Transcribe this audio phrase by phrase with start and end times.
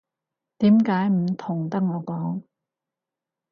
[0.57, 2.41] 點解唔同得我講